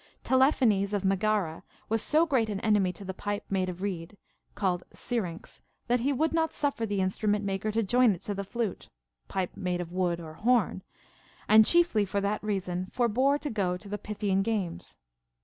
Tele 0.23 0.47
phanes 0.51 0.93
of 0.95 1.05
Megara 1.05 1.61
was 1.87 2.01
so 2.01 2.25
great 2.25 2.49
an 2.49 2.59
enemy 2.61 2.91
to 2.91 3.05
the 3.05 3.13
pipe 3.13 3.45
made 3.51 3.69
of 3.69 3.83
reed 3.83 4.17
(called 4.55 4.81
syrinx), 4.91 5.61
that 5.85 5.99
he 5.99 6.11
would 6.11 6.33
not 6.33 6.53
suffer 6.55 6.87
the 6.87 6.97
instru 6.97 7.29
ment 7.29 7.45
maker 7.45 7.69
to 7.71 7.83
join 7.83 8.13
it 8.15 8.23
to 8.23 8.33
the 8.33 8.43
flute 8.43 8.89
(pipe 9.27 9.55
made 9.55 9.79
of 9.79 9.93
wood 9.93 10.19
or 10.19 10.33
horn), 10.33 10.81
and 11.47 11.67
chiefly 11.67 12.03
for 12.03 12.19
that 12.19 12.43
reason 12.43 12.87
forbore 12.91 13.37
to 13.39 13.51
go 13.51 13.77
to 13.77 13.87
the 13.87 13.99
Py 13.99 14.15
thian 14.15 14.41
games. 14.41 14.97